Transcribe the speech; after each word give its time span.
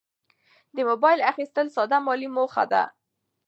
د 0.75 0.77
موبایل 0.89 1.19
اخیستل 1.31 1.67
ساده 1.75 1.97
مالي 2.05 2.29
موخه 2.35 2.63
ده. 2.71 2.83